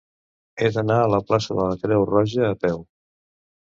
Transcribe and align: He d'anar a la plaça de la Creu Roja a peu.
He 0.63 0.69
d'anar 0.77 0.95
a 1.01 1.11
la 1.15 1.19
plaça 1.29 1.57
de 1.59 1.67
la 1.73 1.77
Creu 1.85 2.07
Roja 2.13 2.49
a 2.51 2.59
peu. 2.65 2.83